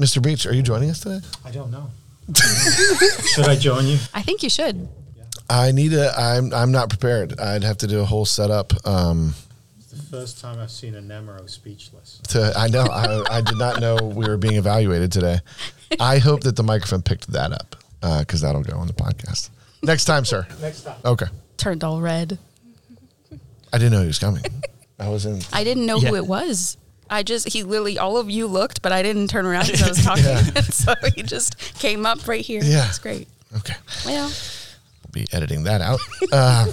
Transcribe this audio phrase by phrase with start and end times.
[0.00, 0.22] Mr.
[0.22, 1.20] Beech, are you joining us today?
[1.44, 1.90] I don't know.
[2.34, 3.98] Should I join you?
[4.14, 4.88] I think you should.
[5.48, 6.12] I need a.
[6.16, 6.54] I'm.
[6.54, 7.38] I'm not prepared.
[7.40, 8.72] I'd have to do a whole setup.
[8.86, 9.34] Um,
[9.78, 12.20] It's the first time I've seen a Nemerow speechless.
[12.28, 12.52] to.
[12.56, 12.84] I know.
[12.84, 15.40] I, I did not know we were being evaluated today.
[15.98, 17.74] I hope that the microphone picked that up
[18.20, 19.50] because that'll go on the podcast
[19.82, 20.46] next time, sir.
[20.62, 20.98] Next time.
[21.04, 21.26] Okay.
[21.56, 22.38] Turned all red.
[23.72, 24.44] I didn't know he was coming.
[25.00, 25.40] I was in.
[25.52, 26.18] I didn't know who Yeah.
[26.18, 26.76] it was.
[27.10, 29.88] I just he literally all of you looked, but I didn't turn around because I
[29.88, 30.24] was talking.
[30.24, 30.42] Yeah.
[30.62, 32.62] so he just came up right here.
[32.62, 32.86] Yeah.
[32.88, 33.28] it's great.
[33.56, 33.74] Okay.
[34.06, 35.98] Well, We'll be editing that out.
[36.32, 36.70] Um,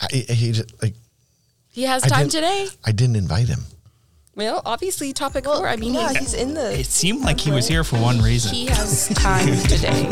[0.00, 0.94] I, he just, like
[1.70, 2.66] he has time didn't- today.
[2.84, 3.60] I didn't invite him.
[4.34, 5.68] Well, obviously, topic four.
[5.68, 6.72] I mean, yeah, he, he's in the.
[6.80, 8.54] It seemed like he was here for one reason.
[8.54, 10.08] he has time today.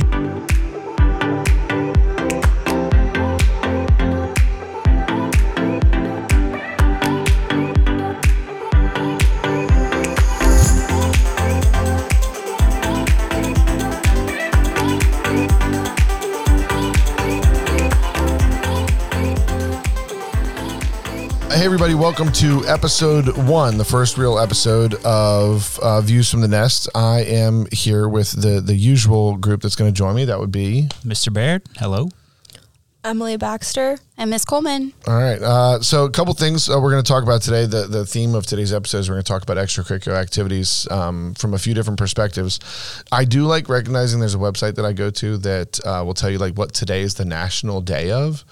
[21.91, 26.89] Everybody, welcome to episode one, the first real episode of uh, Views from the Nest.
[26.95, 30.25] I am here with the, the usual group that's going to join me.
[30.25, 30.89] That would be.
[31.05, 31.33] Mr.
[31.33, 32.09] Baird, hello.
[33.03, 33.99] Emily Baxter.
[34.17, 34.93] And Miss Coleman.
[35.09, 35.43] All right.
[35.43, 37.67] Uh, so, a couple things uh, we're going to talk about today.
[37.67, 41.35] The, the theme of today's episode is we're going to talk about extracurricular activities um,
[41.35, 42.61] from a few different perspectives.
[43.11, 46.31] I do like recognizing there's a website that I go to that uh, will tell
[46.31, 48.45] you like what today is the national day of.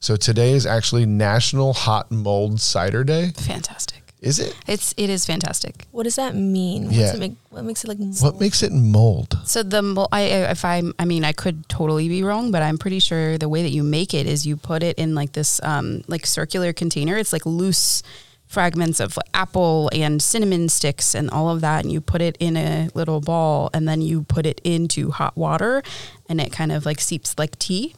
[0.00, 3.30] So, today is actually National Hot Mulled Cider Day.
[3.36, 4.02] Fantastic.
[4.20, 4.56] Is it?
[4.66, 5.86] It's it is fantastic.
[5.90, 6.90] What does that mean?
[6.90, 7.08] Yeah.
[7.08, 7.98] What's make, what makes it like?
[8.20, 9.38] What makes it mold?
[9.44, 12.62] So the mo- I I- if I I mean I could totally be wrong, but
[12.62, 15.32] I'm pretty sure the way that you make it is you put it in like
[15.32, 17.16] this um like circular container.
[17.18, 18.02] It's like loose
[18.46, 22.56] fragments of apple and cinnamon sticks and all of that and you put it in
[22.56, 25.82] a little ball and then you put it into hot water
[26.28, 27.94] and it kind of like seeps like tea.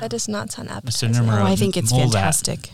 [0.00, 0.76] That does not sound Mr.
[0.76, 1.28] appetizing.
[1.30, 2.18] Oh, I think it's mold that.
[2.18, 2.70] fantastic.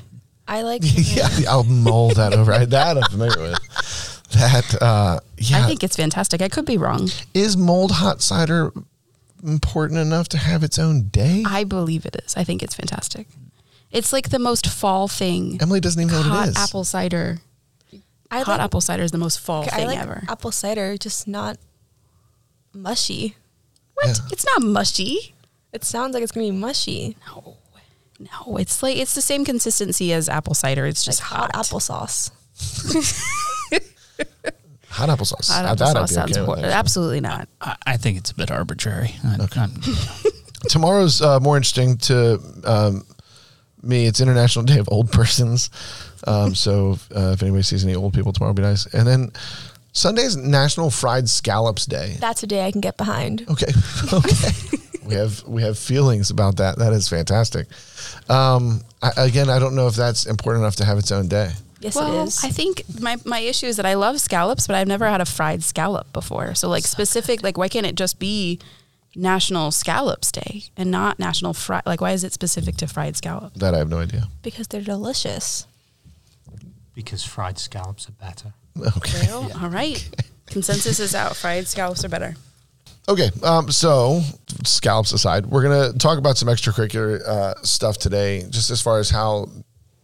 [0.47, 0.83] I like.
[0.95, 2.53] yeah, I'll mold that over.
[2.53, 4.23] I- That I'm familiar with.
[4.33, 6.43] That uh, yeah, I think it's fantastic.
[6.43, 7.09] I could be wrong.
[7.35, 8.73] is mold hot cider
[9.45, 11.45] important enough to have its own day?
[11.47, 12.37] I believe it is.
[12.37, 13.29] I think it's fantastic.
[13.93, 15.59] It's like the most fall thing.
[15.63, 16.57] Emily doesn't even know what Hot it is.
[16.57, 17.39] apple cider.
[18.31, 20.25] I Hot like, apple cider is the most fall okay, thing I like ever.
[20.29, 21.59] apple cider, just not
[22.73, 23.37] mushy.
[23.95, 24.07] What?
[24.09, 24.15] Yeah.
[24.33, 25.34] It's not mushy.
[25.75, 27.57] It sounds like it's gonna be mushy, No,
[28.21, 28.57] no.
[28.57, 30.87] It's like it's the same consistency as apple cider.
[30.87, 32.31] It's like just hot, hot, applesauce.
[34.89, 35.51] hot applesauce.
[35.51, 37.49] Hot apple that I'd sauce be sounds okay with, hor- absolutely not.
[37.61, 39.15] I, I think it's a bit arbitrary.
[39.25, 39.81] I, I'm-
[40.69, 43.05] Tomorrow's uh, more interesting to um,
[43.83, 44.07] me.
[44.07, 45.69] It's International Day of Old Persons.
[46.27, 48.87] Um, so uh, if anybody sees any old people tomorrow, it'd be nice.
[48.95, 49.31] And then
[49.93, 52.17] Sunday's National Fried Scallops Day.
[52.19, 53.45] That's a day I can get behind.
[53.51, 53.67] Okay.
[54.13, 54.79] Okay.
[55.07, 56.79] We have we have feelings about that.
[56.79, 57.67] That is fantastic.
[58.29, 61.53] Um, I, again, I don't know if that's important enough to have its own day.
[61.81, 62.43] Yes, well, it is.
[62.43, 65.27] I think my, my issue is that I love scallops, but I've never had a
[65.27, 66.55] fried scallop before.
[66.55, 68.59] So like specific, like why can't it just be
[69.15, 71.83] National Scallops Day and not National Fry?
[71.85, 73.55] Like why is it specific to fried scallop?
[73.55, 74.29] That I have no idea.
[74.43, 75.67] because they're delicious.
[76.95, 78.55] Because fried scallops are better.
[78.81, 79.27] Okay.
[79.27, 80.09] Well, all right.
[80.47, 81.37] Consensus is out.
[81.37, 82.35] Fried scallops are better.
[83.09, 83.31] Okay.
[83.43, 84.21] Um, so
[84.65, 89.11] scallops aside, we're gonna talk about some extracurricular uh, stuff today, just as far as
[89.11, 89.49] how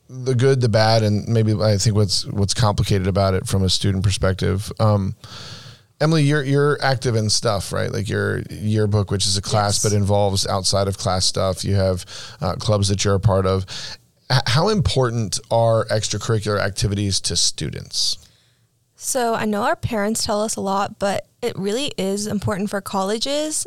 [0.09, 3.69] the good, the bad, and maybe I think what's what's complicated about it from a
[3.71, 4.71] student perspective.
[4.81, 5.15] Um,
[6.00, 7.91] Emily, you're you're active in stuff, right?
[7.93, 9.93] Like your yearbook, which is a class, Yes.
[9.93, 11.65] but involves outside of class stuff.
[11.65, 12.05] You have
[12.41, 13.65] uh, clubs that you're a part of.
[14.32, 18.19] H- how important are extracurricular activities to students?
[18.97, 22.81] So I know our parents tell us a lot, but it really is important for
[22.81, 23.67] colleges.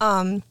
[0.00, 0.42] Um,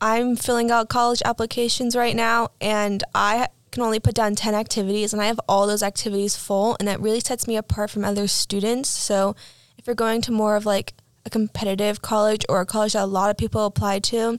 [0.00, 5.12] I'm filling out college applications right now, and I can only put down 10 activities,
[5.12, 8.28] and I have all those activities full, and it really sets me apart from other
[8.28, 8.88] students.
[8.88, 9.34] So
[9.76, 10.94] if you're going to more of like
[11.26, 14.38] a competitive college or a college that a lot of people apply to,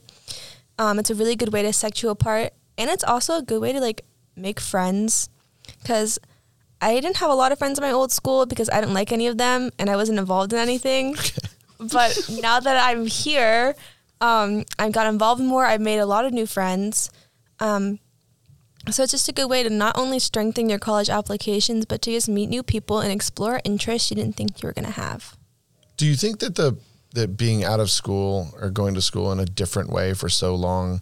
[0.78, 3.60] um, it's a really good way to set you apart, and it's also a good
[3.60, 4.04] way to like
[4.34, 5.28] make friends,
[5.82, 6.18] because
[6.80, 9.12] I didn't have a lot of friends in my old school because I didn't like
[9.12, 11.16] any of them and I wasn't involved in anything.
[11.80, 13.74] But now that I'm here,
[14.20, 15.64] um, I got involved more.
[15.64, 17.10] I've made a lot of new friends.
[17.58, 17.98] Um,
[18.90, 22.10] so it's just a good way to not only strengthen your college applications, but to
[22.10, 25.36] just meet new people and explore interests you didn't think you were going to have.
[25.96, 26.76] Do you think that the
[27.12, 30.54] that being out of school or going to school in a different way for so
[30.54, 31.00] long,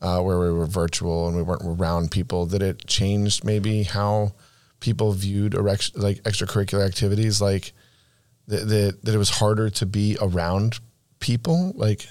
[0.00, 4.32] uh, where we were virtual and we weren't around people, that it changed maybe how
[4.82, 7.40] people viewed erect, like extracurricular activities?
[7.40, 7.72] Like,
[8.48, 10.80] that, that that it was harder to be around
[11.20, 11.72] people?
[11.74, 12.06] Like,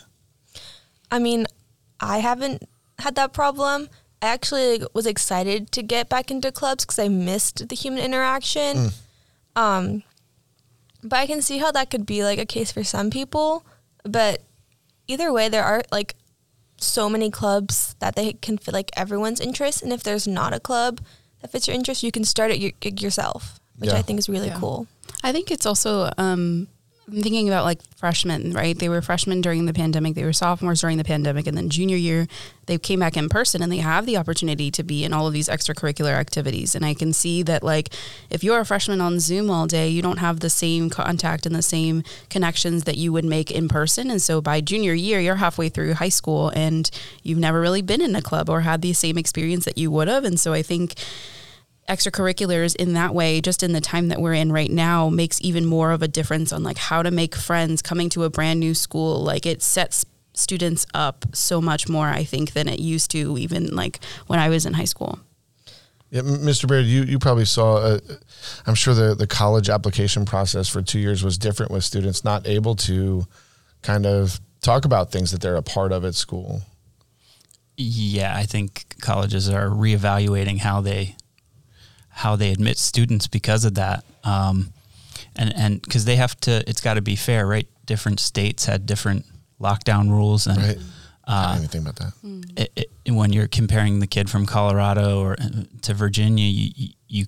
[1.12, 1.46] I mean,
[2.00, 2.64] I haven't
[2.98, 3.90] had that problem.
[4.22, 8.90] I actually was excited to get back into clubs because I missed the human interaction.
[9.56, 10.04] Um,
[11.04, 13.66] but I can see how that could be like a case for some people.
[14.04, 14.44] But
[15.08, 16.16] either way, there are like
[16.78, 19.82] so many clubs that they can fit like everyone's interest.
[19.84, 21.02] And if there's not a club
[21.42, 23.98] that fits your interest, you can start it y- yourself, which Yeah.
[23.98, 24.60] I think is really Yeah.
[24.60, 24.88] cool.
[25.24, 26.68] I think it's also um,
[27.12, 28.78] I'm thinking about like freshmen, right?
[28.78, 31.98] They were freshmen during the pandemic, they were sophomores during the pandemic, and then junior
[31.98, 32.28] year
[32.68, 35.34] they came back in person and they have the opportunity to be in all of
[35.34, 36.74] these extracurricular activities.
[36.74, 37.94] And I can see that like
[38.30, 41.54] if you're a freshman on Zoom all day, you don't have the same contact and
[41.54, 44.10] the same connections that you would make in person.
[44.10, 46.90] And so by junior year, you're halfway through high school and
[47.24, 50.08] you've never really been in a club or had the same experience that you would
[50.08, 50.24] have.
[50.24, 50.96] And so I think
[51.92, 55.66] extracurriculars in that way just in the time that we're in right now makes even
[55.66, 58.74] more of a difference on like how to make friends coming to a brand new
[58.74, 63.38] school like it sets students up so much more i think than it used to
[63.38, 65.20] even like when i was in high school
[66.12, 66.68] yeah, Mr.
[66.68, 67.78] Baird, you, you probably saw.
[67.78, 68.00] Uh,
[68.68, 72.46] I'm sure the the college application process for two years was different with students not
[72.46, 73.24] able to
[73.82, 76.64] kind of talk about things that they're a part of at school.
[77.78, 81.16] Yeah, I think colleges are reevaluating how they
[82.12, 84.74] how they admit students because of that, um,
[85.36, 87.68] and and because they have to, it's got to be fair, right?
[87.86, 89.26] Different states had different
[89.60, 90.78] lockdown rules, and Right.
[91.26, 92.14] I uh, don't even think about that.
[92.58, 97.26] it, it, when you're comparing the kid from Colorado or uh, to Virginia, you you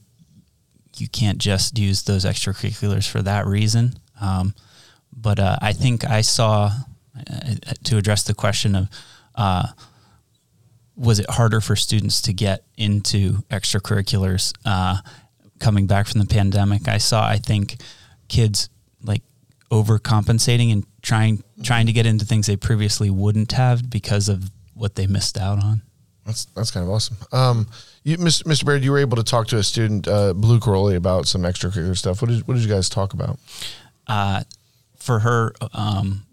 [0.98, 3.94] you can't just use those extracurriculars for that reason.
[4.22, 4.54] Um,
[5.16, 6.72] but uh, I think I saw
[7.16, 8.90] uh, to address the question of
[9.36, 9.68] uh,
[10.96, 14.98] was it harder for students to get into extracurriculars uh,
[15.60, 16.88] coming back from the pandemic?
[16.88, 17.78] I saw I think
[18.28, 18.70] kids
[19.04, 19.24] like
[19.72, 24.96] overcompensating and trying trying to get into things they previously wouldn't have because of what
[24.96, 25.82] they missed out on.
[26.26, 27.18] That's that's kind of awesome.
[27.32, 27.68] Um,
[28.04, 28.44] you, Mr.
[28.44, 28.66] Mr.
[28.66, 31.98] Baird, you were able to talk to a student, uh, Blue Coroli, about some extracurricular
[31.98, 32.22] stuff.
[32.22, 33.40] What did what did you guys talk about?
[34.08, 34.44] uh,
[34.98, 36.26] for her, um,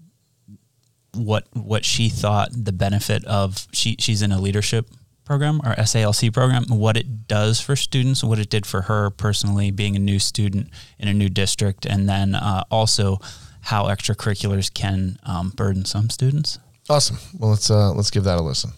[1.15, 4.89] what what she thought the benefit of she she's in a leadership
[5.31, 9.71] program or SALC program, what it does for students, what it did for her personally,
[9.71, 10.69] being a new student
[10.99, 13.19] in a new district, and then uh, also
[13.61, 16.59] how extracurriculars can um, burden some students.
[16.89, 17.19] Awesome.
[17.39, 18.73] Well, let's uh, let's give that a listen.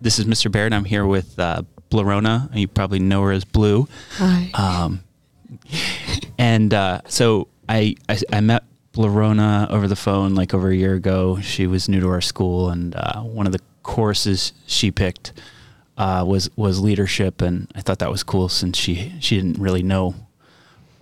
[0.00, 0.50] This is Mr.
[0.50, 0.72] Baird.
[0.72, 2.48] I'm here with uh, Blarona.
[2.56, 3.88] You probably know her as Blue.
[4.12, 4.50] Hi.
[4.54, 5.04] Um,
[6.38, 10.94] and uh, so I, I I met Blarona over the phone like over a year
[10.94, 11.40] ago.
[11.40, 15.32] She was new to our school, and uh, one of the courses she picked
[15.96, 19.82] uh, was was leadership, and I thought that was cool since she she didn't really
[19.82, 20.14] know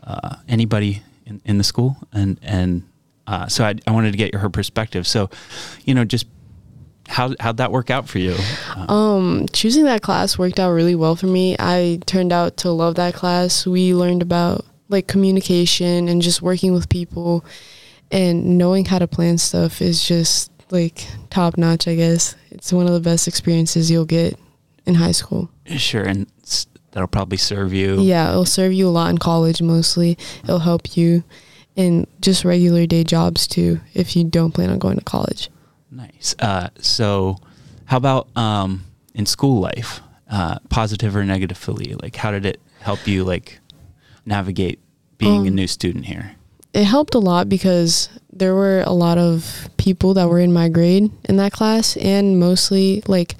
[0.04, 2.82] uh, anybody in, in the school, and and
[3.26, 5.06] uh, so I, I wanted to get her perspective.
[5.06, 5.30] So,
[5.84, 6.26] you know, just
[7.08, 8.36] how how'd that work out for you?
[8.76, 11.56] Uh, Um, choosing that class worked out really well for me.
[11.58, 13.66] I turned out to love that class.
[13.66, 17.44] We learned about like communication and just working with people
[18.10, 22.34] and knowing how to plan stuff is just like top notch, I guess.
[22.50, 24.38] It's one of the best experiences you'll get
[24.86, 25.50] in high school.
[25.66, 26.26] sure, and
[26.92, 28.00] that'll probably serve you.
[28.00, 30.16] Yeah, it'll serve you a lot in college mostly.
[30.44, 31.24] It'll help you
[31.76, 35.48] in just regular day jobs too if you don't plan on going to college.
[35.90, 36.34] Nice.
[36.38, 37.38] Uh, so,
[37.86, 41.94] how about um, in school life, uh, positive or negatively?
[42.02, 43.58] Like, how did it help you like
[44.26, 44.78] navigate
[45.18, 46.34] being a Um, new student here?
[46.78, 50.68] It helped a lot because there were a lot of people that were in my
[50.68, 53.34] grade in that class and mostly like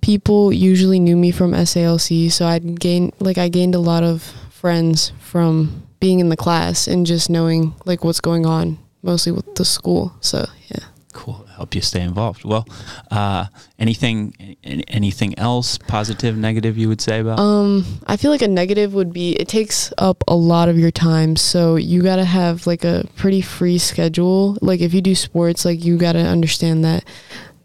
[0.00, 4.22] people usually knew me from SALC so I'd gain like I gained a lot of
[4.50, 9.56] friends from being in the class and just knowing like what's going on mostly with
[9.56, 11.44] the school so yeah Cool.
[11.62, 12.44] Help you stay involved.
[12.44, 12.66] Well,
[13.12, 13.46] uh,
[13.78, 17.38] anything, anything else, positive, negative, you would say about?
[17.38, 20.90] Um, I feel like a negative would be it takes up a lot of your
[20.90, 21.36] time.
[21.36, 24.58] So you gotta have like a pretty free schedule.
[24.60, 27.04] Like if you do sports, like you gotta understand that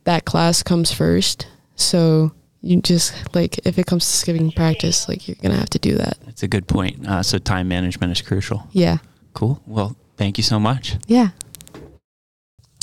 [0.03, 1.47] that class comes first.
[1.75, 5.79] So you just like if it comes to skipping practice, like you're gonna have to
[5.79, 6.19] do that.
[6.27, 7.07] It's a good point.
[7.07, 8.67] Uh, so, time management is crucial.
[8.73, 8.97] Yeah.
[9.33, 9.59] Cool.
[9.65, 10.97] Well, thank you so much.
[11.07, 11.29] Yeah.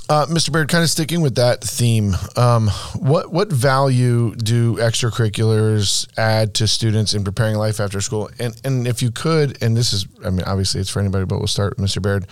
[0.07, 0.53] Uh, Mr.
[0.53, 2.69] Baird, kind of sticking with that theme, um,
[2.99, 8.29] what what value do extracurriculars add to students in preparing life after school?
[8.39, 11.39] And and if you could, and this is, I mean, obviously it's for anybody, but
[11.39, 12.03] we'll start with Mr.
[12.03, 12.27] Baird,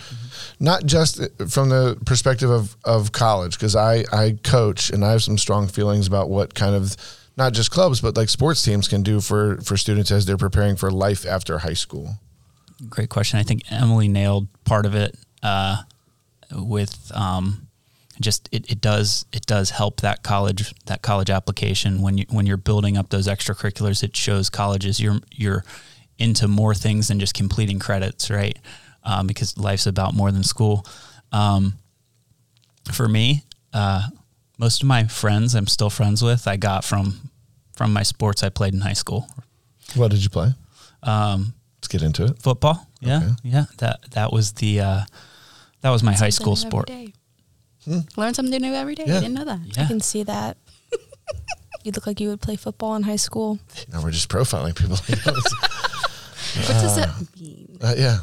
[0.59, 5.23] not just from the perspective of of college, because I I coach and I have
[5.23, 6.95] some strong feelings about what kind of
[7.37, 10.75] not just clubs, but like sports teams can do for for students as they're preparing
[10.75, 12.19] for life after high school.
[12.87, 13.39] great question.
[13.39, 15.77] I think Emily nailed part of it uh,
[16.51, 17.62] with um,
[18.23, 22.45] just it, it does it does help that college that college application when you when
[22.47, 24.01] you're building up those extracurriculars.
[24.03, 25.63] It shows colleges you're you're
[26.17, 28.57] into more things than just completing credits, right?
[29.03, 30.85] Um, because life's about more than school.
[31.31, 31.73] Um,
[32.91, 34.07] for me, uh,
[34.57, 37.29] most of my friends I'm still friends with, I got from
[37.75, 39.27] from my sports I played in high school.
[39.95, 40.53] What did you play?
[41.01, 42.41] Um, Let's get into it.
[42.41, 42.87] football.
[43.01, 43.31] Yeah, Okay.
[43.43, 43.65] yeah.
[43.79, 45.01] That that was the uh,
[45.81, 46.89] that was my high school sport.
[46.89, 47.13] every
[47.85, 48.01] day.
[48.17, 49.03] Learn something new every day.
[49.03, 49.09] Hmm.
[49.11, 49.17] Yeah.
[49.17, 49.59] I didn't know that.
[49.59, 50.57] I Yeah, can see that.
[51.83, 53.59] you look like you would play football in high school.
[53.91, 54.97] Now we're just profiling people.
[56.55, 57.09] What does that
[57.39, 57.79] mean?
[57.81, 58.19] uh, yeah.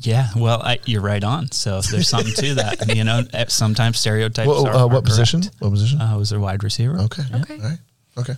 [0.00, 0.28] yeah.
[0.36, 1.50] Well, I, you're right on.
[1.52, 2.86] So if there's something to that.
[2.94, 4.46] You know, eh, sometimes stereotypes.
[4.46, 5.40] Well, are, uh, are what position?
[5.40, 5.56] correct.
[5.60, 6.00] What position?
[6.02, 6.98] Uh, I was a wide receiver.
[7.00, 7.22] okay.
[7.34, 7.54] Okay.
[7.56, 7.78] All right.
[8.18, 8.34] Okay.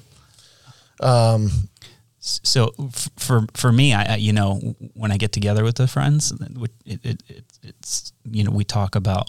[1.00, 1.50] Um,
[2.20, 4.60] So f- for for me, I, I you know
[4.94, 6.32] when I get together with the friends,
[6.84, 9.26] it, it, it it's you know we talk about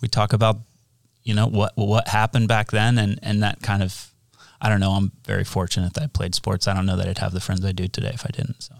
[0.00, 0.56] we talk about
[1.24, 4.10] you know what what happened back then and and that kind of
[4.60, 4.92] I don't know.
[4.92, 6.66] I'm very fortunate that I played sports.
[6.66, 8.60] I don't know that I'd have the friends I do today if I didn't.
[8.60, 8.74] So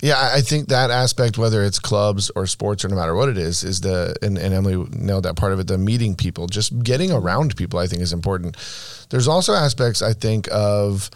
[0.00, 3.36] Yeah, I- think that aspect, whether it's clubs or sports or no matter what it
[3.36, 5.66] is, is the and, and Emily nailed that part of it.
[5.66, 8.56] The meeting people, just getting around people, I think is important.
[9.10, 11.10] There's also aspects I think of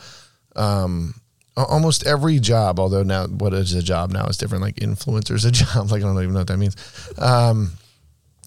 [0.57, 1.15] um,
[1.57, 2.81] almost every job.
[2.81, 4.63] Although now, what is a job now is different.
[4.65, 5.93] Like influencers, a job.
[5.93, 6.75] Like I don't even know what that means.
[7.19, 7.73] Um,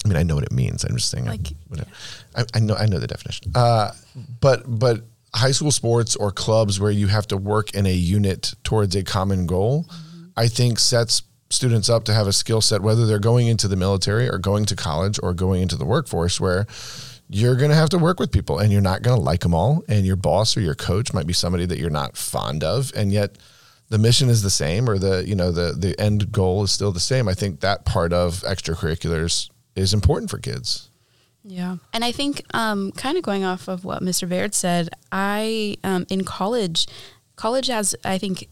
[0.03, 0.83] I mean, I know what it means.
[0.83, 1.27] I'm just saying.
[1.27, 1.87] I- Like, it-
[2.35, 2.75] I, I know.
[2.75, 3.51] I know the definition.
[3.55, 3.91] Uh,
[4.39, 5.01] but but
[5.33, 9.03] high school sports or clubs where you have to work in a unit towards a
[9.03, 9.85] common goal,
[10.35, 13.75] I think sets students up to have a skill set, whether they're going into the
[13.75, 16.65] military or going to college or going into the workforce, where
[17.29, 19.53] you're going to have to work with people and you're not going to like them
[19.53, 19.83] all.
[19.87, 23.11] And your boss or your coach might be somebody that you're not fond of, and
[23.11, 23.37] yet
[23.89, 26.91] the mission is the same or the you know the the end goal is still
[26.93, 27.27] the same.
[27.27, 30.89] I think that part of extracurriculars is important for kids.
[31.43, 31.77] Yeah.
[31.93, 34.29] And I think, um, kind of going off of what Mr.
[34.29, 36.85] Baird said, I, um, in college,
[37.35, 38.47] college has, I think,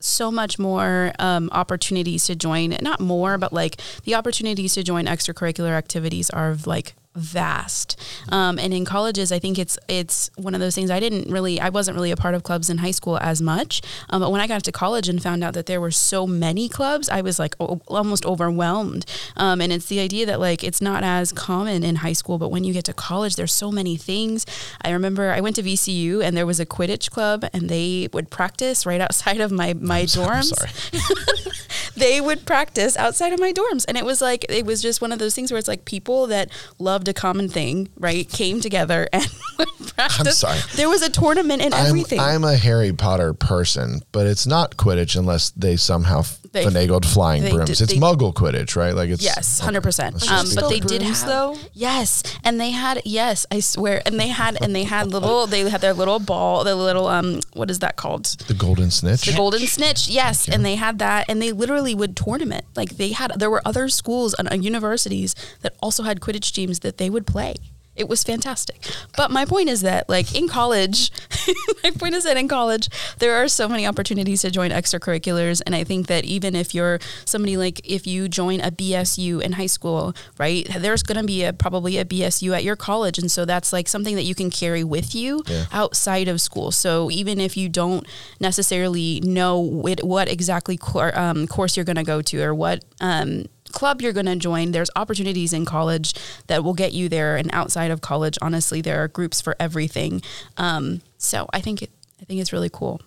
[0.00, 5.04] so much more um, opportunities to join, not more, but like the opportunities to join
[5.04, 7.98] extracurricular activities are like vast.
[8.30, 10.90] Um, and in colleges, I think it's it's one of those things.
[10.90, 13.82] I didn't really, I wasn't really a part of clubs in high school as much.
[14.10, 16.68] Um, but when I got to college and found out that there were so many
[16.68, 19.06] clubs, I was like o- almost overwhelmed.
[19.36, 22.50] Um, and it's the idea that like it's not as common in high school, but
[22.50, 24.46] when you get to college, there's so many things.
[24.82, 28.30] I remember I went to VCU and there was a Quidditch club, and they would
[28.30, 30.70] practice right outside of my my dorms I'm sorry.
[31.96, 33.84] they would practice outside of my dorms.
[33.88, 36.26] And it was like it was just one of those things where it's like people
[36.28, 39.26] that loved a common thing right came together and
[39.58, 40.38] would practice.
[40.38, 40.58] Sorry.
[40.76, 42.20] there was a tournament and I'm, everything.
[42.20, 47.42] I'm a Harry Potter person, but it's not Quidditch unless they somehow They- finagled flying
[47.44, 47.68] they brooms.
[47.70, 48.92] did- it's they- Muggle Quidditch, right?
[48.94, 49.64] Like it's Yes, okay.
[49.66, 50.28] hundred percent.
[50.30, 51.56] Um, but they did have though?
[51.74, 55.68] yes, and they had yes, I swear, and they had and they had little they
[55.70, 58.24] had their little ball, the little um, what is that called?
[58.48, 59.22] the Golden Snitch.
[59.26, 62.64] The Golden Snitch, yes, and they had that, and they literally would tournament.
[62.74, 66.80] Like they had, there were other schools and uh, universities that also had Quidditch teams
[66.80, 67.54] that they would play.
[67.96, 68.86] It was fantastic.
[69.16, 71.10] But my point is that, like in college,
[71.84, 75.74] my point is that in college there are so many opportunities to join extracurriculars, and
[75.74, 79.66] I think that even if you're somebody like if you join a BSU in high
[79.66, 83.44] school, right, there's going to be a probably a BSU at your college, and so
[83.44, 85.64] that's like something that you can carry with you Yeah.
[85.72, 86.70] outside of school.
[86.70, 88.06] So even if you don't
[88.40, 92.84] necessarily know what, what exactly cour um, course you're going to go to or what
[93.00, 96.14] um, club you're going to join, there's opportunities in college
[96.46, 97.36] that will get you there.
[97.36, 100.22] And outside of college, honestly, there are groups for everything.
[100.56, 103.00] Um, so I think it, I think it's really cool.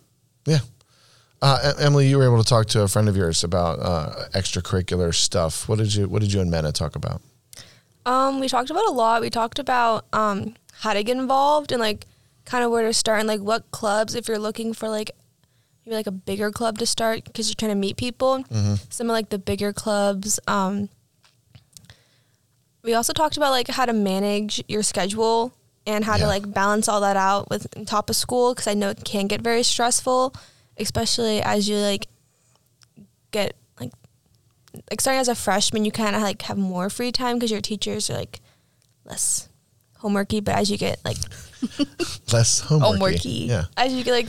[0.45, 0.59] Yeah.
[1.41, 5.13] Uh, Emily, you were able to talk to a friend of yours about uh, extracurricular
[5.13, 5.67] stuff.
[5.67, 7.21] What did you What did you and Mena talk about?
[8.05, 9.21] Um, we talked about a lot.
[9.21, 12.05] We talked about um how to get involved and like
[12.45, 15.11] kind of where to start and like what clubs if you're looking for like
[15.85, 18.43] maybe like a bigger club to start because you're trying to meet people.
[18.89, 20.39] Some of like the bigger clubs.
[20.47, 20.89] Um,
[22.83, 25.53] we also talked about like how to manage your schedule
[25.85, 26.19] and how Yeah.
[26.23, 29.03] to like balance all that out with on top of school because I know it
[29.05, 30.33] can get very stressful,
[30.77, 32.07] especially as you like
[33.31, 33.91] get like
[34.89, 37.61] like starting as a freshman, you kind of like have more free time because your
[37.61, 38.41] teachers are like
[39.05, 39.47] less
[40.01, 40.43] homeworky.
[40.43, 41.17] But as you get like
[42.33, 42.99] Less homework.
[43.13, 43.47] Homeworky.
[43.47, 43.65] Yeah.
[43.77, 44.27] as you get like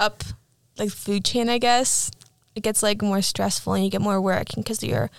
[0.00, 0.24] up
[0.78, 2.10] like food chain, I guess
[2.54, 5.10] it gets like more stressful and you get more work because you're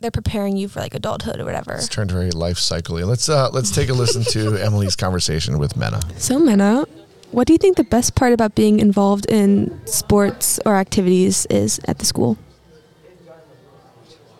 [0.00, 1.74] they're preparing you for like adulthood or whatever.
[1.74, 3.04] It's turned very life cycly.
[3.04, 6.00] Let's uh, let's take a listen to Emily's conversation with Mena.
[6.18, 6.86] So Mena,
[7.30, 11.80] what do you think the best part about being involved in sports or activities is
[11.86, 12.38] at the school?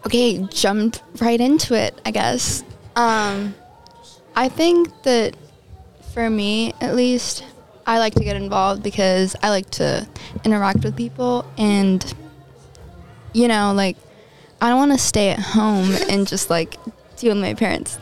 [0.06, 2.64] Okay, jumped right into it, I guess.
[2.96, 3.54] Um,
[4.34, 5.36] I think that
[6.14, 7.44] for me, at least,
[7.90, 10.06] I like to get involved because I like to
[10.44, 12.14] interact with people and,
[13.32, 13.96] you know, like,
[14.60, 16.76] I don't want to stay at home and just like
[17.16, 17.98] deal with my parents.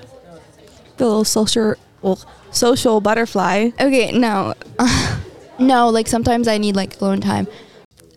[0.99, 3.71] The little social, well, social butterfly.
[3.81, 4.53] Okay, no.
[5.59, 7.49] no, like sometimes I need like alone time.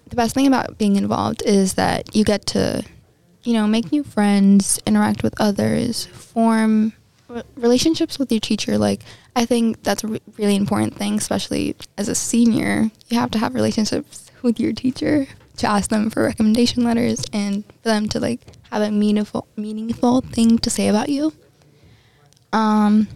[0.09, 2.83] The best thing about being involved is that you get to,
[3.43, 6.91] you know, make new friends, interact with others, form
[7.55, 8.77] relationships with your teacher.
[8.77, 9.03] Like,
[9.35, 12.91] I think that's a re- really important thing, especially as a senior.
[13.09, 17.63] You have to have relationships with your teacher to ask them for recommendation letters and
[17.65, 21.33] for them to like have a meaningful meaningful thing to say about you.
[22.51, 23.07] Um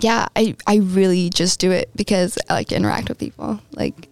[0.00, 3.60] yeah, I, I really just do it because I like to interact with people.
[3.72, 4.08] Like,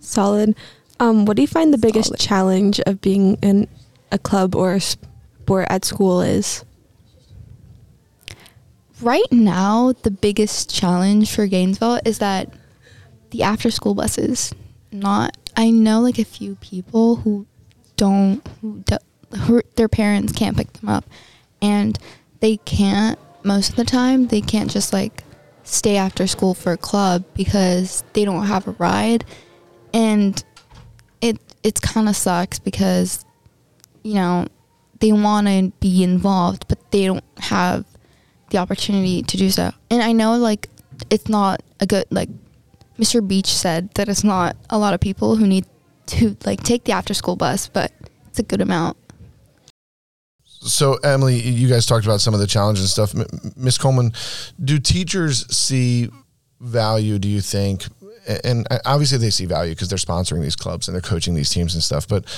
[0.00, 0.56] Solid.
[1.00, 2.20] Um, what do you find the biggest Solid.
[2.20, 3.68] challenge of being in
[4.12, 6.64] a club or a sport at school is?
[9.04, 12.52] Right now, the biggest challenge for Gainesville is that
[13.30, 14.54] the after school buses,
[14.90, 17.46] not, I know like a few people who
[17.96, 18.96] don't, who, do,
[19.40, 21.04] who their parents can't pick them up.
[21.60, 21.98] And
[22.40, 25.22] they can't, most of the time, they can't just like
[25.64, 29.24] stay after school for a club because they don't have a ride.
[29.92, 30.42] And
[31.20, 33.24] it, it kind of sucks because,
[34.02, 34.46] you know,
[35.00, 37.84] they want to be involved, but they don't have
[38.54, 39.72] the opportunity to do so.
[39.90, 40.68] And I know like
[41.10, 42.28] it's not a good like
[42.98, 43.26] Mr.
[43.26, 45.66] Beech said that it's not a lot of people who need
[46.06, 47.92] to like take the after school bus, but
[48.28, 48.96] it's a good amount.
[50.46, 53.54] So, Emily, you guys talked about some of the challenges and stuff.
[53.56, 54.12] Miss Coleman,
[54.62, 56.08] do teachers see
[56.58, 57.84] value, do you think?
[58.44, 61.74] And obviously, they see value because they're sponsoring these clubs and they're coaching these teams
[61.74, 62.08] and stuff.
[62.08, 62.28] But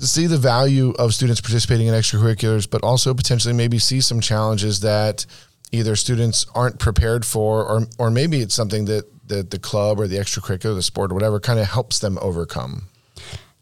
[0.00, 4.80] see the value of students participating in extracurriculars, but also potentially maybe see some challenges
[4.80, 5.26] that
[5.72, 10.06] either students aren't prepared for, or or maybe it's something that that the club or
[10.06, 12.88] the extracurricular, the sport or whatever, kind of helps them overcome.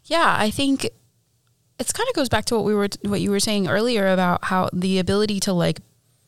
[0.05, 0.89] Yeah, I think
[1.79, 4.45] it's kind of goes back to what we were what you were saying earlier about
[4.45, 5.79] how the ability to like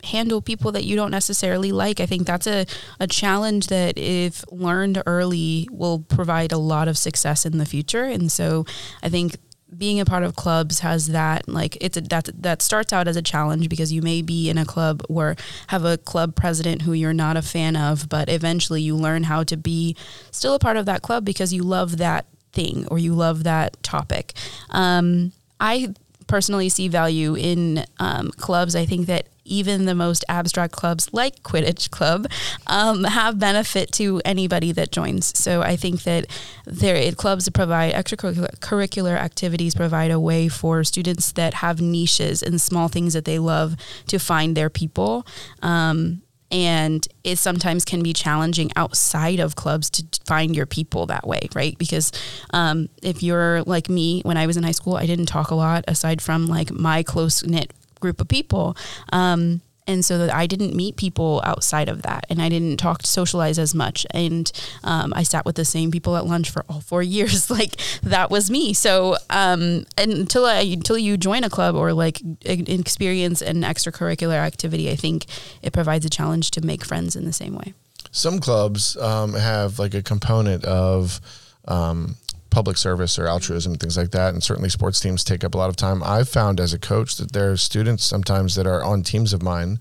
[0.04, 2.00] handle people that you don't necessarily like.
[2.00, 2.66] I think that's a,
[3.00, 8.04] a challenge that if learned early will provide a lot of success in the future.
[8.04, 8.66] And so
[9.04, 9.38] I think
[9.78, 13.16] being a part of clubs has that like it's a, that that starts out as
[13.16, 15.36] a challenge because you may be in a club or
[15.68, 19.44] have a club president who you're not a fan of but eventually you learn how
[19.44, 19.96] to be
[20.30, 23.82] still a part of that club because you love that thing or you love that
[23.82, 24.34] topic
[24.72, 25.94] um, i
[26.28, 31.42] personally see value in um, clubs i think that even the most abstract clubs like
[31.44, 32.28] Quidditch Club
[32.68, 35.38] um, have benefit to anybody that joins.
[35.38, 36.28] So I think that
[36.66, 42.88] there clubs provide extracurricular activities provide a way for students that have niches and small
[42.88, 43.76] things that they love
[44.08, 45.26] to find their people.
[45.62, 51.26] Um, and it sometimes can be challenging outside of clubs to find your people that
[51.26, 51.78] way, right?
[51.78, 52.12] Because
[52.52, 55.56] um, if you're like me, when I was in high school, I didn't talk a
[55.56, 58.76] lot aside from like my close knit group of people.
[59.14, 63.58] Um, and so I didn't meet people outside of that, and I didn't talk socialize
[63.58, 64.06] as much.
[64.12, 64.52] And
[64.84, 67.50] um, I sat with the same people at lunch for all four years.
[67.50, 68.74] like that was me.
[68.74, 74.90] So um, until I until you join a club or like experience an extracurricular activity,
[74.92, 75.26] I think
[75.62, 77.74] it provides a challenge to make friends in the same way.
[78.12, 81.22] Some clubs um, have like a component of
[81.68, 82.16] um,
[82.52, 84.34] public service or altruism things like that.
[84.34, 86.04] And certainly sports teams take up a lot of time.
[86.04, 89.42] I've found as a coach that there are students sometimes that are on teams of
[89.42, 89.80] mine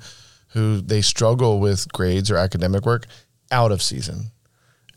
[0.48, 3.06] who they struggle with grades or academic work
[3.50, 4.30] out of season.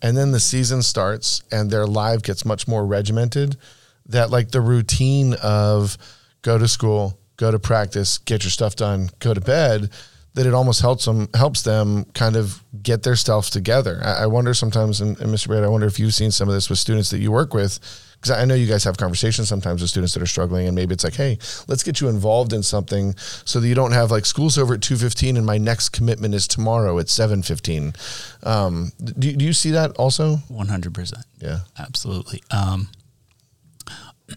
[0.01, 3.57] And then the season starts and their life gets much more regimented
[4.05, 5.97] that like the routine of
[6.41, 9.89] go to school, go to practice, get your stuff done, go to bed
[10.35, 14.01] that it almost helps them helps them kind of get their stuff together.
[14.03, 15.47] I, I wonder sometimes, and, and Mr.
[15.47, 17.79] Baird, I wonder if you've seen some of this with students that you work with,
[18.15, 20.93] because I know you guys have conversations sometimes with students that are struggling, and maybe
[20.93, 24.25] it's like, hey, let's get you involved in something so that you don't have like
[24.25, 27.93] school's over at two fifteen and my next commitment is tomorrow at seven fifteen.
[28.41, 30.37] Um, do, do you see that also?
[30.47, 31.25] One hundred percent.
[31.39, 32.41] Yeah, absolutely.
[32.49, 32.89] Um,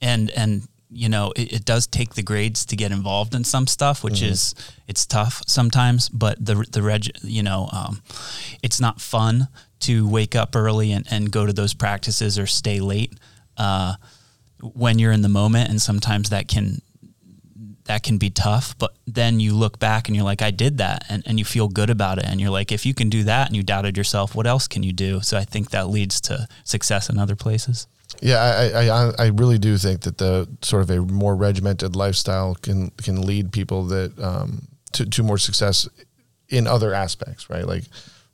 [0.00, 3.66] and and you know it, it, does take the grades to get involved in some
[3.66, 4.32] stuff which mm-hmm.
[4.32, 4.54] is
[4.86, 8.02] it's tough sometimes but the the reg you know um,
[8.62, 9.48] it's not fun
[9.80, 13.12] to wake up early and, and go to those practices or stay late
[13.56, 13.94] uh,
[14.60, 16.80] when you're in the moment and sometimes that can
[17.86, 18.76] that can be tough.
[18.78, 21.68] But then you look back and you're like, I did that, and, and you feel
[21.68, 22.24] good about it.
[22.26, 24.82] And you're like, if you can do that and you doubted yourself, what else can
[24.82, 25.20] you do?
[25.20, 27.86] So I think that leads to success in other places.
[28.20, 32.54] Yeah, I, I, I- really do think that the sort of a more regimented lifestyle
[32.54, 35.88] can can lead people that um, to to more success
[36.48, 37.66] in other aspects, right?
[37.66, 37.84] Like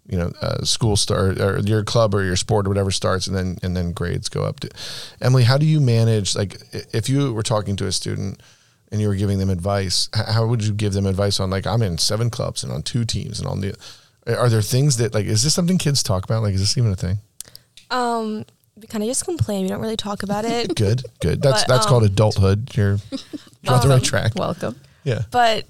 [0.06, 3.36] you know, uh, school start or your club or your sport or whatever starts, and
[3.36, 4.60] then and then grades go up.
[4.60, 4.70] To,
[5.20, 6.36] Emily, how do you manage?
[6.36, 6.60] Like,
[6.92, 8.42] if you were talking to a student
[8.90, 11.82] and you were giving them advice, how would you give them advice on like I'm
[11.82, 13.74] in seven clubs and on two teams and on the
[14.26, 16.42] are there things that like is this something kids talk about?
[16.42, 17.18] Like, is this even a thing?
[17.90, 18.44] Um,
[18.76, 19.62] we kind of just complain.
[19.62, 20.74] We don't really talk about it.
[20.76, 21.42] Good, good.
[21.42, 22.74] That's But, that's um, called adulthood.
[22.74, 22.98] You're,
[23.62, 24.32] you're on the right track.
[24.34, 24.80] Welcome.
[25.04, 25.22] Yeah.
[25.30, 25.66] but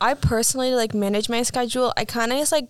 [0.00, 1.92] I personally to, like manage my schedule.
[1.96, 2.68] I kind of just like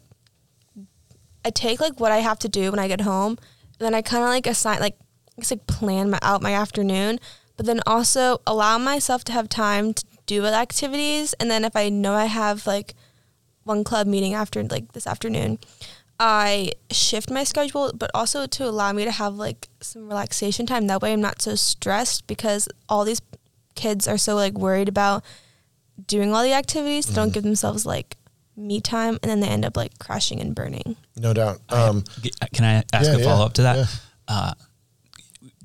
[1.45, 3.39] I take like what I have to do when I get home,
[3.79, 4.97] and then I kind of like assign like
[5.39, 7.19] just like plan my, out my afternoon,
[7.57, 11.35] but then also allow myself to have time to do other activities.
[11.35, 12.95] And then if I know I have like
[13.65, 15.59] one club meeting after like this afternoon,
[16.21, 20.87] I shift my schedule, but also to allow me to have like some relaxation time.
[20.87, 23.21] That way, I'm not so stressed because all these
[23.75, 25.25] kids are so like worried about
[26.07, 27.07] doing all the activities.
[27.07, 28.17] They don't give themselves like
[28.57, 30.97] me time, and then they end up like crashing and burning.
[31.17, 31.61] No doubt.
[31.71, 33.77] Um, G- Can I ask Yeah, a yeah, follow up to that?
[33.77, 33.87] yeah.
[34.29, 34.53] Uh,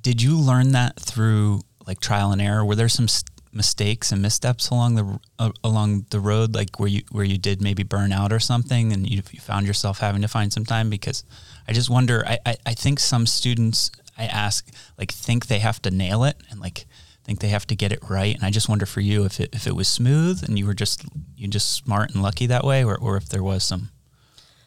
[0.01, 2.65] did you learn that through like trial and error?
[2.65, 6.89] Were there some s- mistakes and missteps along the uh, along the road, like where
[6.89, 10.21] you where you did maybe burn out or something, and you, you found yourself having
[10.21, 10.89] to find some time?
[10.89, 11.23] Because
[11.67, 12.23] I just wonder.
[12.27, 16.37] I, I I think some students I ask like think they have to nail it
[16.49, 16.85] and like
[17.23, 19.49] think they have to get it right, and I just wonder for you if it
[19.53, 22.83] if it was smooth and you were just you just smart and lucky that way,
[22.83, 23.89] or or if there was some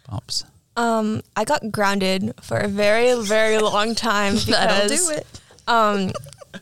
[0.08, 0.44] bumps.
[0.74, 5.26] Um, I got grounded for a very, very long time That'll because do it.
[5.68, 6.12] um,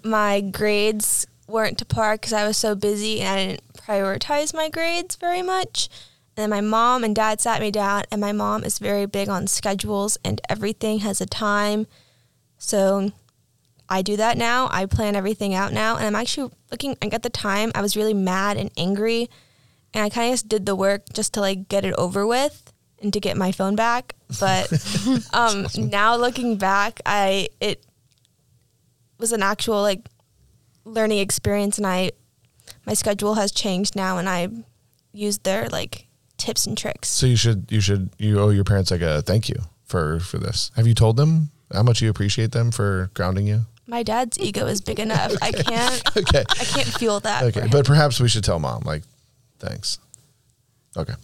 [0.02, 4.68] my grades weren't to par because I was so busy and I didn't prioritize my
[4.68, 5.88] grades very much.
[6.36, 9.28] And then my mom and dad sat me down, and my mom is very big
[9.28, 11.86] on schedules and everything has a time.
[12.56, 13.12] So
[13.88, 14.68] I do that now.
[14.70, 16.96] I plan everything out now, and I'm actually looking.
[17.02, 19.28] Like at the time, I was really mad and angry,
[19.92, 22.72] and I kind of just did the work just to like get it over with
[23.02, 24.14] and to get my phone back.
[24.38, 24.72] But
[25.32, 27.84] um, now looking back, I it
[29.18, 30.08] was an actual like
[30.90, 32.11] learning experience, and I
[32.87, 34.48] my schedule has changed now, and I
[35.12, 37.09] use their like tips and tricks.
[37.09, 40.38] so you should you should you owe your parents like a thank you for for
[40.38, 40.70] this.
[40.76, 43.66] Have you told them how much you appreciate them for grounding you?
[43.87, 45.33] My dad's ego is big enough.
[45.42, 46.03] I can't.
[46.16, 46.44] Okay.
[46.48, 47.42] I can't feel that.
[47.44, 49.03] Okay, but perhaps we should tell mom like
[49.59, 49.98] thanks.
[50.96, 51.14] Okay.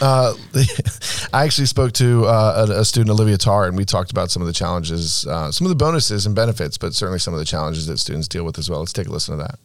[0.00, 0.34] Uh,
[1.32, 4.42] I actually spoke to uh, a, a student, Olivia Tarr, and we talked about some
[4.42, 7.46] of the challenges, uh, some of the bonuses and benefits, but certainly some of the
[7.46, 8.80] challenges that students deal with as well.
[8.80, 9.58] Let's take a listen to that.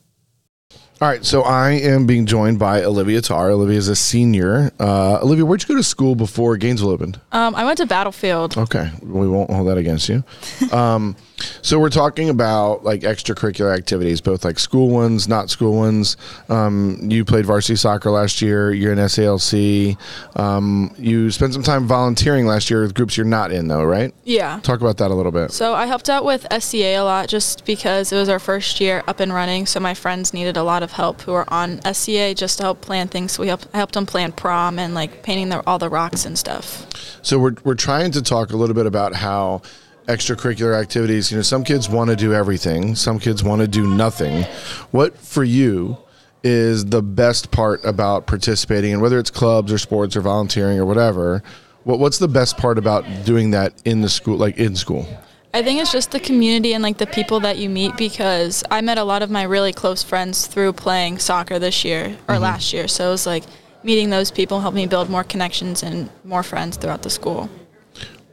[1.02, 3.50] All right, so I am being joined by Olivia Tarr.
[3.50, 4.72] Olivia is a senior.
[4.80, 7.20] Uh, Olivia, where'd you go to school before Gainesville opened?
[7.32, 8.58] Um, I went to Battlefield.
[8.58, 10.24] Okay, we won't hold that against you.
[10.72, 11.18] Um,
[11.62, 16.18] so we're talking about like extracurricular activities, both like school ones, not school ones.
[16.50, 18.74] Um, you played varsity soccer last year.
[18.74, 19.98] You're in SALC.
[20.36, 24.14] Um, you spent some time volunteering last year with groups you're not in, though, right?
[24.24, 24.60] Yeah.
[24.64, 25.52] Talk about that a little bit.
[25.52, 29.04] So I helped out with SCA a lot just because it was our first year
[29.08, 29.66] up and running.
[29.66, 32.82] So my friends needed a lot of help who are on SCA just to help
[32.82, 33.34] plan things.
[33.34, 36.26] So we helped, I helped them plan prom and like painting the, all the rocks
[36.26, 36.88] and stuff.
[37.22, 39.62] So we're we're trying to talk a little bit about how
[40.08, 41.32] extracurricular activities.
[41.32, 42.96] You know, some kids want to do everything.
[42.96, 44.44] Some kids want to do nothing.
[44.92, 45.98] What for you
[46.44, 50.86] is the best part about participating, and whether it's clubs or sports or volunteering or
[50.86, 51.42] whatever?
[51.84, 55.08] What what's the best part about doing that in the school, like in school?
[55.56, 58.82] I think it's just the community and like the people that you meet because I
[58.82, 62.44] met a lot of my really close friends through playing soccer this year or mm-hmm.
[62.44, 62.88] last year.
[62.88, 63.44] So it was like
[63.84, 67.50] meeting those people helped me build more connections and more friends throughout the school.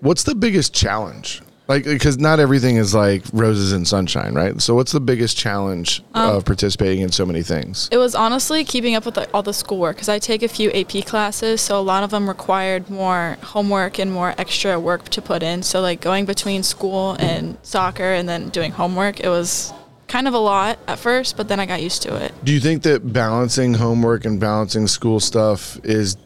[0.00, 1.42] What's the biggest challenge?
[1.70, 4.60] Like, because not everything is like roses and sunshine, right?
[4.60, 7.88] So, what's the biggest challenge um, of participating in so many things?
[7.92, 10.72] It was honestly keeping up with like, all the schoolwork because I take a few
[10.72, 15.22] AP classes, so a lot of them required more homework and more extra work to
[15.22, 15.62] put in.
[15.62, 19.72] So like going between school and soccer and then doing homework, it was
[20.08, 22.34] kind of a lot at first, but then I got used to it.
[22.42, 26.16] Do you think that balancing homework and balancing school stuff is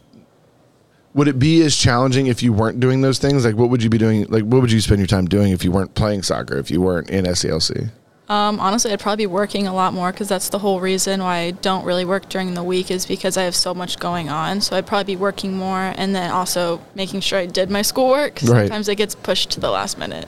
[1.14, 3.44] would it be as challenging if you weren't doing those things?
[3.44, 5.64] Like what would you be doing like what would you spend your time doing if
[5.64, 7.90] you weren't playing soccer, if you weren't in SALC?
[8.26, 11.36] Um, honestly, I'd probably be working a lot more because that's the whole reason why
[11.40, 14.62] I don't really work during the week is because I have so much going on.
[14.62, 18.40] So I'd probably be working more and then also making sure I did my schoolwork.
[18.42, 18.66] Right.
[18.66, 20.26] Sometimes it gets pushed to the last minute.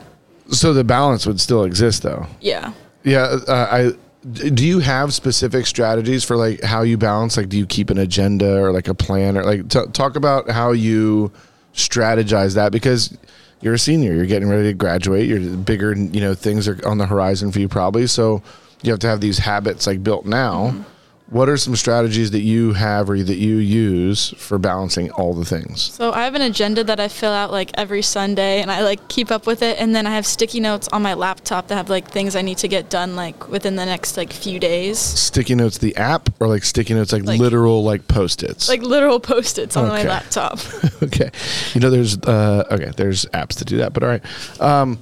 [0.51, 2.27] So the balance would still exist though.
[2.40, 2.75] Yeah.
[3.03, 3.92] Yeah, uh, I
[4.33, 7.37] Do you have specific strategies for like how you balance?
[7.37, 10.51] Like, do you keep an agenda or like a plan or like t- talk about
[10.51, 11.31] how you
[11.75, 13.17] strategize that because
[13.61, 16.99] you're a senior, you're getting ready to graduate, you're bigger, you know, things are on
[16.99, 18.07] the horizon for you probably.
[18.07, 18.43] So
[18.83, 20.71] you have to have these habits like built now.
[20.71, 20.83] Mm-hmm.
[21.29, 25.45] What are some strategies that you have or that you use for balancing all the
[25.45, 25.83] things?
[25.83, 29.09] So I have an agenda that I fill out like every Sunday and I like
[29.09, 31.91] keep up with it and then I have sticky notes on my laptop that have
[31.91, 35.01] like things I need to get done like within the next like few days.
[35.01, 38.69] Sticky notes, the app, or like sticky notes, like, Like- literal like post-its.
[38.69, 40.61] Like literal post-its on my laptop.
[41.03, 41.31] okay.
[41.75, 44.61] You know, there's uh, okay, there's apps to do that, but all right.
[44.61, 45.01] Um,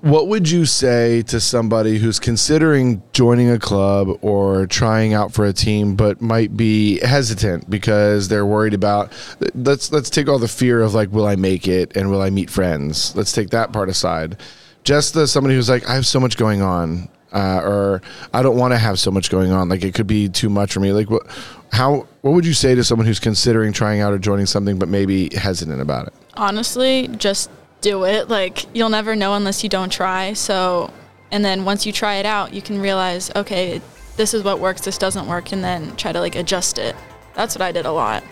[0.00, 5.44] what would you say to somebody who's considering joining a club or trying out for
[5.44, 9.12] a team, but might be hesitant because they're worried about?
[9.54, 12.30] Let's let's take all the fear of like, will I make it and will I
[12.30, 13.14] meet friends?
[13.14, 14.40] Let's take that part aside.
[14.84, 17.08] Just the somebody who's like, I have so much going on.
[17.32, 18.02] Uh, or
[18.34, 19.68] I don't want to have so much going on.
[19.68, 20.92] Like it could be too much for me.
[20.92, 21.26] Like what?
[21.70, 22.08] How?
[22.22, 25.32] What would you say to someone who's considering trying out or joining something, but maybe
[25.36, 26.14] hesitant about it?
[26.34, 27.48] Honestly, just
[27.80, 28.28] do it.
[28.28, 30.32] Like you'll never know unless you don't try.
[30.32, 30.92] So,
[31.30, 33.80] and then once you try it out, you can realize, okay,
[34.16, 36.94] this is what works, this doesn't work, and then try to like adjust it.
[37.34, 38.22] That's what I did a lot.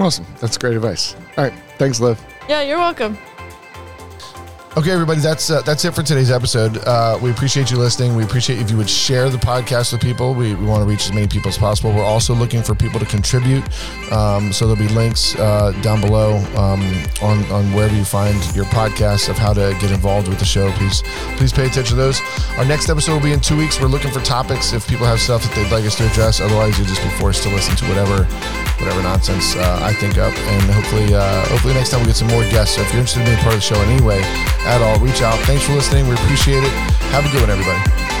[0.00, 0.26] Awesome.
[0.40, 1.14] That's great advice.
[1.36, 1.52] All right.
[1.76, 2.20] Thanks, Liv.
[2.48, 3.18] Yeah, you're welcome.
[4.76, 6.76] Okay, everybody, that's uh, that's it for today's episode.
[6.86, 8.14] Uh, we appreciate you listening.
[8.14, 10.34] We appreciate if you would share the podcast with people.
[10.34, 11.90] We, we want to reach as many people as possible.
[11.92, 13.64] We're also looking for people to contribute.
[14.12, 16.82] Um, so there'll be links uh, down below um,
[17.22, 20.70] on on wherever you find your podcast of how to get involved with the show.
[20.72, 21.02] Please
[21.38, 22.20] please pay attention to those.
[22.58, 23.80] Our next episode will be in two weeks.
[23.80, 26.40] We're looking for topics if people have stuff that they'd like us to address.
[26.40, 28.24] Otherwise, you'll just be forced to listen to whatever
[28.78, 30.36] whatever nonsense uh, I think up.
[30.36, 32.76] And hopefully uh, hopefully next time we get some more guests.
[32.76, 34.20] So if you're interested in being part of the show in any way
[34.66, 35.38] at all, reach out.
[35.40, 36.08] Thanks for listening.
[36.08, 36.70] We appreciate it.
[37.10, 38.17] Have a good one, everybody.